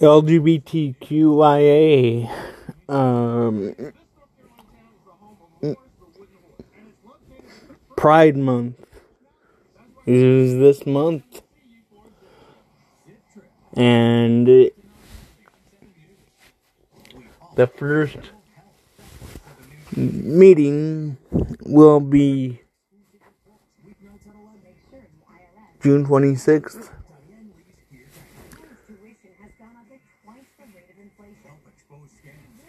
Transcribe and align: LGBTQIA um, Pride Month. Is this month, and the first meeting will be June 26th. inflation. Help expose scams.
LGBTQIA 0.00 1.28
um, 2.88 3.74
Pride 7.96 8.36
Month. 8.36 8.76
Is 10.04 10.54
this 10.58 10.84
month, 10.84 11.42
and 13.76 14.46
the 17.54 17.66
first 17.66 18.18
meeting 19.96 21.16
will 21.64 22.00
be 22.00 22.60
June 25.80 26.04
26th. 26.06 26.90
inflation. 31.18 31.50
Help 31.50 31.66
expose 31.68 32.10
scams. 32.20 32.52